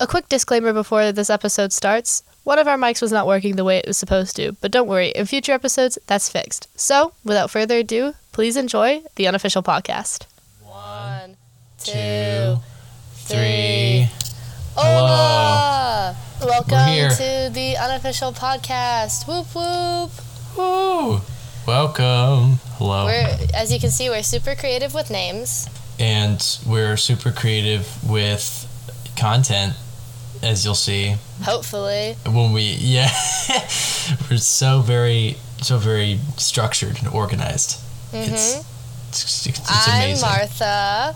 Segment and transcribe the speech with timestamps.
[0.00, 2.22] A quick disclaimer before this episode starts.
[2.44, 4.88] One of our mics was not working the way it was supposed to, but don't
[4.88, 6.68] worry, in future episodes, that's fixed.
[6.74, 10.24] So, without further ado, please enjoy the unofficial podcast.
[10.62, 11.36] One,
[11.78, 12.56] two,
[13.12, 14.08] three.
[14.74, 16.16] Hola!
[16.40, 19.28] Welcome to the unofficial podcast.
[19.28, 20.10] Whoop whoop.
[20.56, 21.20] Woo!
[21.66, 22.58] Welcome.
[22.78, 23.04] Hello.
[23.04, 25.68] We're, as you can see, we're super creative with names.
[25.98, 28.66] and we're super creative with
[29.18, 29.74] content,
[30.42, 32.16] as you'll see Hopefully.
[32.26, 33.10] when we yeah
[34.30, 37.78] we're so very so very structured and organized.
[38.12, 38.56] It's,
[39.10, 39.90] it's, it's Mm-hmm.
[39.90, 40.28] I'm amazing.
[40.28, 41.14] Martha.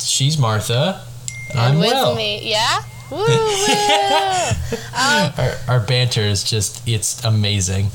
[0.00, 1.02] She's Martha.
[1.50, 2.14] And I'm with Will.
[2.14, 2.80] me, yeah?
[3.10, 3.24] Woo woo!
[4.94, 7.86] um, Our, our banter is just it's amazing.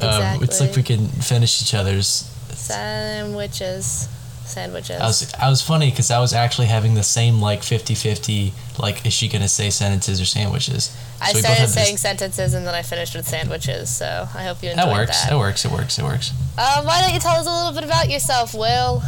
[0.00, 4.08] Um, it's like we can finish each other's sandwiches.
[4.46, 5.00] Sandwiches.
[5.00, 9.04] I was I was funny because I was actually having the same like 50-50 like
[9.06, 10.96] is she gonna say sentences or sandwiches?
[11.20, 14.44] I So started have this- saying sentences and then I finished with sandwiches, so I
[14.44, 15.22] hope you enjoyed that works.
[15.22, 15.30] that.
[15.30, 15.64] That works.
[15.64, 15.98] It works.
[15.98, 16.32] It works.
[16.58, 19.02] Uh, why don't you tell us a little bit about yourself, Will?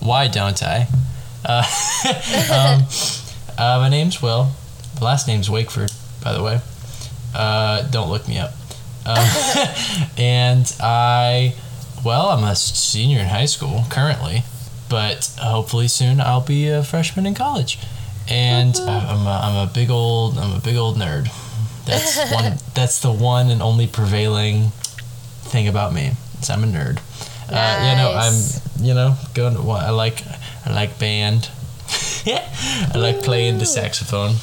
[0.00, 0.86] Why don't I?
[1.44, 1.64] Uh,
[2.52, 2.86] um,
[3.58, 4.50] uh, my name's Will.
[5.00, 6.60] My last name's Wakeford, by the way.
[7.34, 8.52] Uh, don't look me up.
[9.04, 9.16] Um,
[10.18, 11.54] and I,
[12.04, 14.42] well, I'm a senior in high school currently,
[14.92, 17.78] but hopefully soon I'll be a freshman in college.
[18.28, 21.28] And I'm a, I'm a big old I'm a big old nerd.
[21.86, 22.58] That's one.
[22.74, 24.68] that's the one and only prevailing
[25.48, 26.12] thing about me.
[26.40, 27.00] Is I'm a nerd.
[27.50, 29.54] Uh, you know, I'm you know going.
[29.56, 30.22] To, I like
[30.66, 31.48] I like band.
[32.26, 34.36] I like playing the saxophone.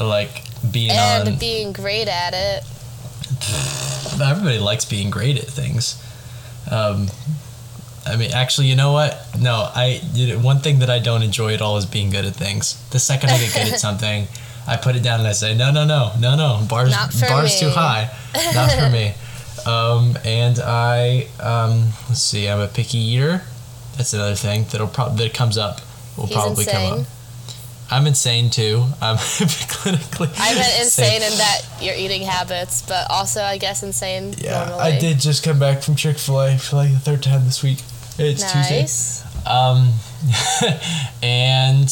[0.00, 1.38] I like being And on.
[1.38, 2.64] being great at it.
[4.20, 6.02] everybody likes being great at things.
[6.70, 7.08] Um,
[8.12, 9.18] I mean, actually, you know what?
[9.38, 10.00] No, I
[10.42, 12.76] one thing that I don't enjoy at all is being good at things.
[12.90, 14.28] The second I get good at something,
[14.66, 17.70] I put it down and I say, no, no, no, no, no, bars, bars too
[17.70, 18.10] high,
[18.54, 19.14] not for me.
[19.66, 23.42] Um, and I, um, let's see, I'm a picky eater.
[23.96, 25.80] That's another thing that'll probably that comes up.
[26.16, 27.06] Will He's probably come up.
[27.90, 28.84] I'm insane too.
[29.00, 30.34] I'm clinically.
[30.38, 31.04] I meant insane.
[31.04, 34.80] insane in that your eating habits, but also I guess insane Yeah, normally.
[34.80, 37.62] I did just come back from Chick Fil A for like the third time this
[37.62, 37.78] week.
[38.24, 38.86] It's Tuesday.
[39.46, 39.92] Um,
[41.22, 41.88] and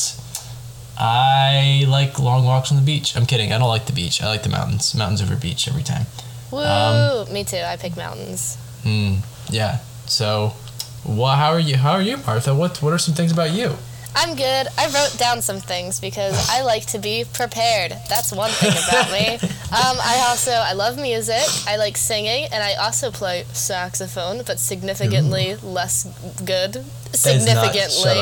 [0.99, 3.17] I like long walks on the beach.
[3.17, 3.53] I'm kidding.
[3.53, 4.23] I don't like the beach.
[4.23, 4.95] I like the mountains.
[4.95, 6.07] Mountains over beach every time.
[6.51, 6.61] Woo!
[6.61, 7.59] Um, Me too.
[7.59, 8.57] I pick mountains.
[8.83, 9.19] Mm,
[9.51, 9.79] yeah.
[10.07, 10.55] So,
[11.05, 11.77] well, how are you?
[11.77, 12.55] How are you, Martha?
[12.55, 13.77] What What are some things about you?
[14.17, 14.67] I'm good.
[14.79, 17.93] I wrote down some things because I like to be prepared.
[18.09, 19.39] That's one thing about me.
[19.71, 21.45] Um, I also I love music.
[21.65, 26.07] I like singing, and I also play saxophone, but significantly less
[26.45, 26.73] good.
[26.73, 26.85] That
[27.15, 28.19] is not- Significantly.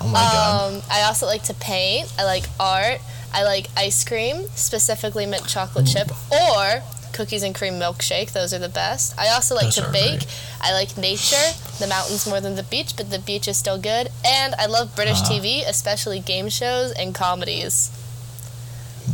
[0.00, 0.72] Oh my god.
[0.76, 2.10] Um, I also like to paint.
[2.18, 3.00] I like art.
[3.34, 6.82] I like ice cream, specifically mint chocolate chip or
[7.12, 8.32] cookies and cream milkshake.
[8.32, 9.14] Those are the best.
[9.18, 10.20] I also like Those to bake.
[10.20, 10.26] great.
[10.60, 14.08] I like nature, the mountains more than the beach, but the beach is still good.
[14.24, 15.28] And I love British Ah.
[15.30, 17.90] TV, especially game shows and comedies.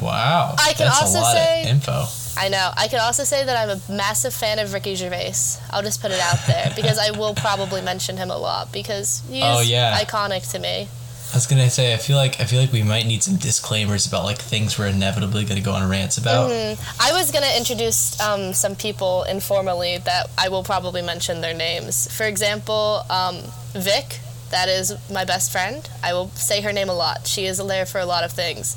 [0.00, 0.56] Wow.
[0.58, 2.06] I can That's also say- info.
[2.36, 2.72] I know.
[2.76, 5.34] I can also say that I'm a massive fan of Ricky Gervais.
[5.70, 9.22] I'll just put it out there because I will probably mention him a lot because
[9.30, 9.96] he's Oh, yeah.
[10.00, 10.88] iconic to me.
[11.34, 14.06] I was gonna say I feel like I feel like we might need some disclaimers
[14.06, 16.48] about like things we're inevitably gonna go on rants about.
[16.48, 16.78] Mhm.
[17.00, 22.06] I was gonna introduce um, some people informally that I will probably mention their names.
[22.12, 23.38] For example, um,
[23.72, 25.82] Vic, that is my best friend.
[26.04, 27.26] I will say her name a lot.
[27.26, 28.76] She is there for a lot of things.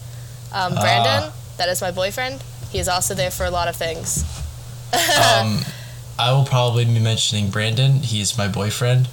[0.51, 0.81] Um, Ah.
[0.81, 2.41] Brandon, that is my boyfriend.
[2.71, 4.23] He is also there for a lot of things.
[4.93, 5.63] um,
[6.17, 7.99] I will probably be mentioning Brandon.
[8.01, 9.09] He's my boyfriend,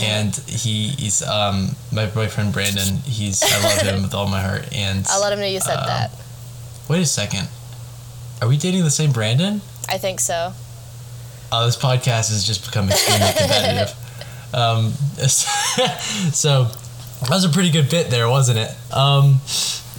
[0.00, 2.96] and he is um my boyfriend Brandon.
[3.04, 4.72] He's I love him with all my heart.
[4.74, 6.10] And I'll let him know you said Um, that.
[6.88, 7.48] wait a second,
[8.42, 9.60] are we dating the same Brandon?
[9.88, 10.52] I think so.
[11.52, 13.94] Oh, this podcast has just become extremely competitive.
[14.52, 14.90] Um,
[16.32, 18.70] so that was a pretty good bit there, wasn't it?
[18.94, 19.40] Um,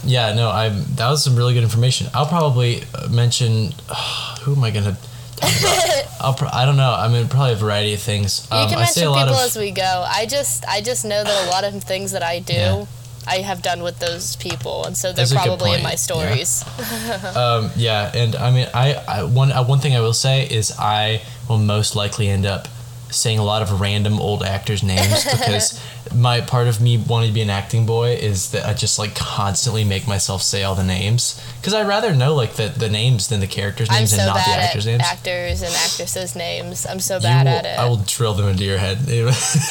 [0.04, 2.08] yeah, no, I that was some really good information.
[2.14, 3.72] I'll probably uh, mention
[4.42, 4.96] who am I gonna?
[6.20, 6.92] I'll I don't know.
[6.92, 8.46] I mean, probably a variety of things.
[8.50, 10.04] you Um, can I say mention a lot people of as we go.
[10.06, 12.54] I just I just know that a lot of things that I do.
[12.54, 12.86] Yeah.
[13.26, 15.96] I have done with those people, and so they're That's probably in my yeah.
[15.96, 16.64] stories.
[17.36, 20.72] um, yeah, and I mean, I, I one uh, one thing I will say is
[20.78, 22.68] I will most likely end up
[23.10, 25.80] saying a lot of random old actors' names because
[26.14, 29.14] my part of me wanting to be an acting boy is that I just like
[29.14, 33.28] constantly make myself say all the names because I'd rather know like the, the names
[33.28, 35.02] than the characters' I'm names so and not the bad actors' at names.
[35.04, 36.86] actors and actresses' names.
[36.86, 37.78] I'm so bad will- at it.
[37.78, 38.98] I will drill them into your head.
[39.08, 39.28] It'll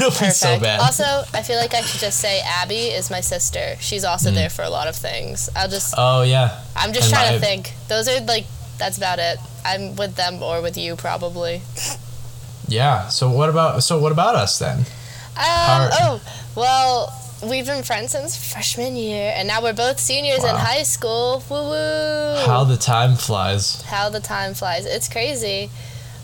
[0.10, 0.80] be so bad.
[0.80, 1.04] Also,
[1.34, 3.76] I feel like I should just say Abby is my sister.
[3.80, 4.36] She's also hmm.
[4.36, 5.50] there for a lot of things.
[5.56, 6.62] I'll just oh yeah.
[6.76, 7.74] I'm just And trying to think.
[7.88, 8.46] Those are like
[8.78, 9.40] that's about it.
[9.66, 11.62] I'm with them or with you probably.
[12.68, 13.08] Yeah.
[13.08, 14.86] So what about so what about us then?
[15.38, 16.22] Um, oh,
[16.56, 21.44] well, we've been friends since freshman year, and now we're both seniors in high school.
[21.50, 22.44] Woo woo!
[22.46, 23.82] How the time flies.
[23.84, 24.86] How the time flies.
[24.86, 25.70] It's crazy.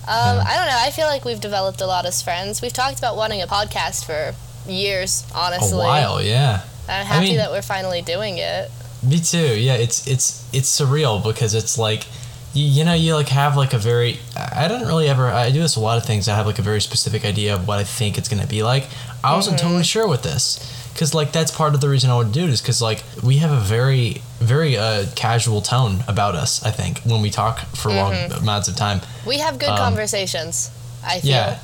[0.07, 0.43] Um, Yeah.
[0.47, 0.79] I don't know.
[0.79, 2.61] I feel like we've developed a lot as friends.
[2.61, 4.33] We've talked about wanting a podcast for
[4.69, 5.73] years, honestly.
[5.85, 6.61] A while, yeah.
[6.89, 8.69] I'm happy mean- that we're finally doing it.
[9.03, 9.59] Me too.
[9.59, 12.05] Yeah, it's it's it's surreal because it's like
[12.53, 15.59] you, you know you like have like a very I don't really ever I do
[15.61, 17.83] this a lot of things I have like a very specific idea of what I
[17.83, 18.87] think it's gonna be like.
[19.23, 19.65] I wasn't Mm-hmm.
[19.67, 20.59] totally sure with this
[20.93, 23.03] because like that's part of the reason I want to do it is because like
[23.23, 26.63] we have a very very uh, casual tone about us.
[26.65, 28.43] I think when we talk for long Mm-hmm.
[28.43, 29.01] amounts of time.
[29.25, 30.69] We have good Um, conversations.
[31.05, 31.31] I feel.
[31.31, 31.59] Yeah,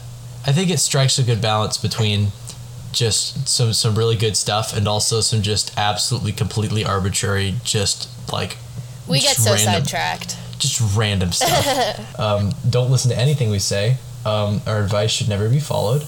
[0.48, 2.32] I think it strikes a good balance between
[2.92, 8.58] just some some really good stuff and also some just absolutely completely arbitrary just like
[9.08, 10.36] We get so random- sidetracked.
[10.60, 12.20] Just random stuff.
[12.20, 13.98] um, don't listen to anything we say.
[14.26, 16.04] Um, our advice should never be followed.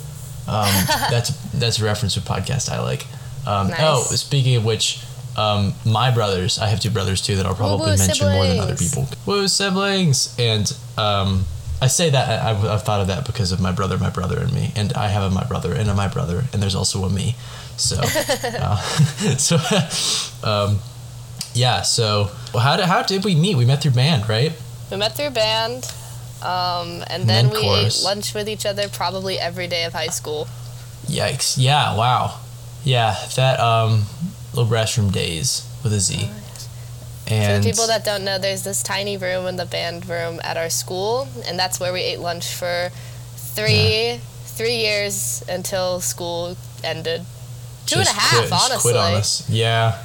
[0.48, 0.70] Um,
[1.10, 3.06] that's that's a reference to a podcast I like.
[3.48, 3.80] Um, Nice.
[3.82, 5.04] Oh, speaking of which,
[5.38, 8.60] um, my brothers, I have two brothers too that I'll probably Woo-woo mention more than
[8.60, 9.08] other people.
[9.26, 10.36] Woo siblings!
[10.38, 11.46] and um,
[11.82, 14.40] I say that I, I've, I've thought of that because of my brother, my brother,
[14.40, 17.04] and me, and I have a my brother and a my brother, and there's also
[17.06, 17.36] a me.
[17.78, 18.78] So, uh,
[19.38, 19.58] so,
[20.48, 20.80] um,
[21.54, 21.82] yeah.
[21.82, 23.56] So, well, how did how did we meet?
[23.56, 24.54] We met through band, right?
[24.90, 25.86] We met through band,
[26.42, 29.94] um, and And then, then we ate lunch with each other probably every day of
[29.94, 30.48] high school.
[31.08, 31.56] Yikes!
[31.58, 32.40] Yeah, wow,
[32.84, 33.16] yeah.
[33.36, 34.04] That um,
[34.54, 36.30] little restroom days with a Z.
[37.26, 40.42] For And the people that don't know, there's this tiny room in the band room
[40.44, 42.92] at our school, and that's where we ate lunch for
[43.36, 47.26] three three years until school ended.
[47.86, 48.92] Two and a half, quit, just honestly.
[48.92, 49.50] quit on us.
[49.50, 50.02] Yeah,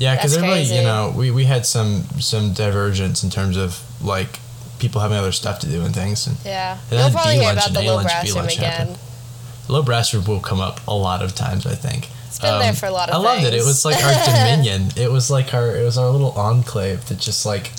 [0.00, 0.16] yeah.
[0.16, 4.40] Because everybody, you know, we, we had some some divergence in terms of like
[4.80, 6.26] people having other stuff to do and things.
[6.26, 8.58] And Yeah, And you'll probably hear about the low brass room again.
[8.88, 8.98] happened.
[9.68, 11.66] low brass room will come up a lot of times.
[11.66, 12.08] I think.
[12.26, 13.26] It's been there for a lot of time.
[13.26, 13.54] I loved it.
[13.54, 14.90] It was like our dominion.
[14.96, 17.72] it was like our it was our little enclave that just like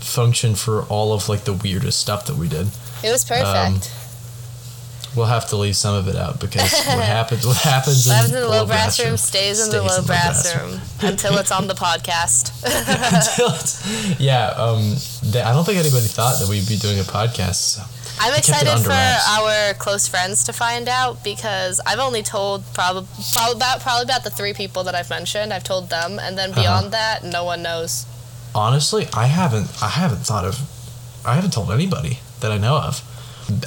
[0.00, 2.68] functioned for all of like the weirdest stuff that we did.
[3.02, 3.46] It was perfect.
[3.46, 3.80] Um,
[5.14, 8.30] We'll have to leave some of it out because what happens what happens in, in
[8.40, 12.50] the low brass room stays in the low brass room until it's on the podcast.
[12.64, 17.02] Until it's- yeah, um, they, I don't think anybody thought that we'd be doing a
[17.02, 17.56] podcast.
[17.76, 17.82] So.
[18.20, 19.28] I'm excited for wraps.
[19.28, 24.22] our close friends to find out because I've only told probably probably about probably about
[24.24, 25.52] the three people that I've mentioned.
[25.52, 26.60] I've told them, and then Uh-huh.
[26.62, 28.06] beyond that, no one knows.
[28.54, 30.60] Honestly, I haven't I haven't thought of
[31.26, 33.02] I haven't told anybody that I know of.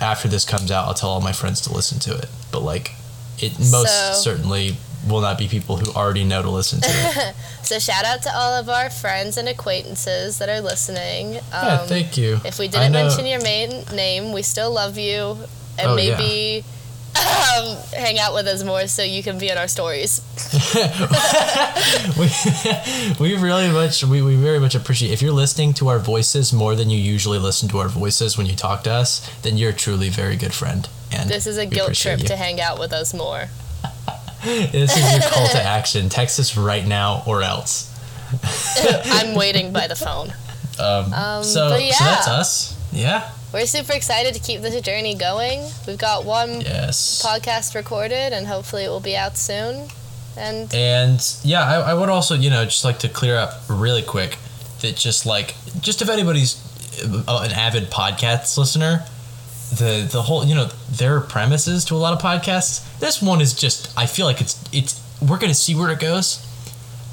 [0.02, 2.28] After this comes out, I'll tell all my friends to listen to it.
[2.52, 2.92] But like,
[3.40, 4.78] it most So- certainly
[5.08, 7.36] will not be people who already know to listen to it.
[7.66, 11.38] So shout out to all of our friends and acquaintances that are listening.
[11.38, 12.40] Um, yeah, thank you.
[12.46, 15.38] if we didn't mention your main name, we still love you,
[15.80, 16.16] and Oh, yeah.
[17.16, 20.22] Um, hang out with us more so you can be in our stories.
[22.20, 22.30] we,
[23.20, 26.76] we really much we, we very much appreciate if you're listening to our voices more
[26.76, 29.74] than you usually listen to our voices when you talk to us then you're a
[29.74, 32.28] truly very good friend and This is a guilt trip you.
[32.28, 33.46] to hang out with us more.
[34.44, 37.92] this is your call to action text us right now or else
[39.06, 40.34] I'm waiting by the phone.
[40.80, 45.16] um, Um, so, but so that's us yeah We're super excited to keep this journey
[45.16, 45.64] going.
[45.88, 49.88] We've got one yes podcast recorded, and hopefully it will be out soon.
[50.36, 54.02] And And yeah, I, I would also, you know, just like to clear up really
[54.02, 54.38] quick
[54.82, 56.60] that just like, just if anybody's
[57.02, 59.06] uh, an avid podcast listener,
[59.70, 63.00] the the whole, you know, their premises to a lot of podcasts.
[63.00, 66.46] This one is just, I feel like it's it's we're gonna see where it goes,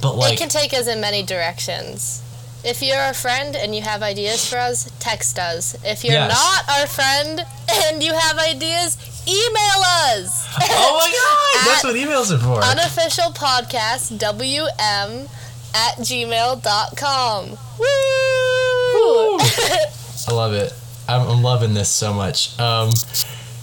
[0.03, 2.21] but like, it can take us in many directions.
[2.65, 5.75] If you're a friend and you have ideas for us, text us.
[5.85, 6.31] If you're Yes.
[6.33, 7.45] not our friend
[7.87, 9.83] and you have ideas, email
[10.15, 10.47] us.
[10.63, 12.63] oh my god, that's what emails are for.
[12.63, 15.29] Unofficial podcast WM
[15.75, 17.51] at gmail.com.
[17.79, 19.39] Woo!
[20.29, 20.73] I love it.
[21.09, 22.59] I'm, I'm loving this so much.
[22.61, 22.91] Um,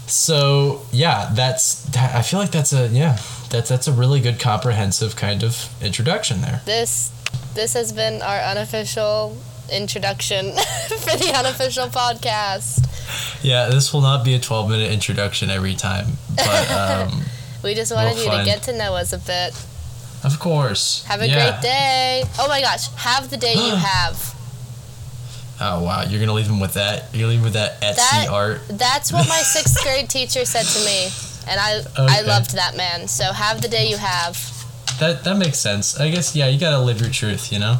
[0.07, 3.17] so yeah, that's that, I feel like that's a yeah
[3.49, 6.61] that's that's a really good comprehensive kind of introduction there.
[6.65, 7.11] this
[7.55, 9.37] this has been our unofficial
[9.71, 10.51] introduction
[10.87, 12.85] for the unofficial podcast.
[13.43, 16.71] Yeah, this will not be a 12 minute introduction every time, but
[17.11, 17.23] um,
[17.63, 19.53] We just wanted Well, you to get to know us a bit.
[20.23, 21.03] Of course.
[21.05, 21.51] Have a Yeah.
[21.51, 22.23] great day.
[22.39, 24.35] Oh my gosh, have the day you have.
[25.61, 27.13] Oh wow, you're gonna leave him with that?
[27.13, 28.61] You're leave with that Etsy That- art?
[28.69, 31.09] That's what my sixth grade teacher said to me,
[31.47, 33.07] and I I loved that man.
[33.07, 34.37] So have the day you have.
[34.99, 35.99] That that makes sense.
[35.99, 37.77] I guess yeah, you gotta live your truth, you know.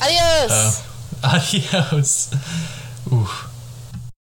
[0.00, 0.50] Adios.
[0.50, 0.88] Oh.
[1.24, 2.34] Adios.
[3.12, 3.28] Ooh.